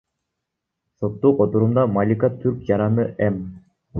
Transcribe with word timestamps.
Соттук 1.01 1.43
отурумда 1.45 1.83
Малика 1.97 2.31
түрк 2.45 2.65
жараны 2.71 3.07
М. 3.29 3.39